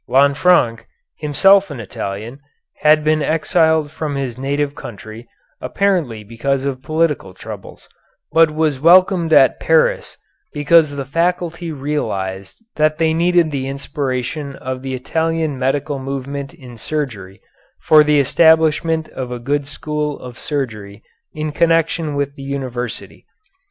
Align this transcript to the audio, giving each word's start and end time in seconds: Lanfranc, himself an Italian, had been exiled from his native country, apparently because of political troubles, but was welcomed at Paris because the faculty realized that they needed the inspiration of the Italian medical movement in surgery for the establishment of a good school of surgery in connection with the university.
Lanfranc, 0.09 0.87
himself 1.19 1.69
an 1.69 1.79
Italian, 1.79 2.39
had 2.79 3.03
been 3.03 3.21
exiled 3.21 3.91
from 3.91 4.15
his 4.15 4.35
native 4.35 4.73
country, 4.73 5.27
apparently 5.61 6.23
because 6.23 6.65
of 6.65 6.81
political 6.81 7.35
troubles, 7.35 7.87
but 8.31 8.49
was 8.49 8.79
welcomed 8.79 9.31
at 9.31 9.59
Paris 9.59 10.17
because 10.53 10.89
the 10.89 11.05
faculty 11.05 11.71
realized 11.71 12.65
that 12.77 12.97
they 12.97 13.13
needed 13.13 13.51
the 13.51 13.67
inspiration 13.67 14.55
of 14.55 14.81
the 14.81 14.95
Italian 14.95 15.59
medical 15.59 15.99
movement 15.99 16.51
in 16.51 16.79
surgery 16.79 17.39
for 17.83 18.03
the 18.03 18.19
establishment 18.19 19.07
of 19.09 19.31
a 19.31 19.37
good 19.37 19.67
school 19.67 20.17
of 20.17 20.39
surgery 20.39 21.03
in 21.33 21.51
connection 21.51 22.15
with 22.15 22.33
the 22.33 22.41
university. 22.41 23.27